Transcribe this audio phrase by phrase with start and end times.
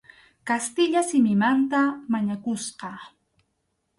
[0.49, 2.89] Kastilla simimanta mañakusqa.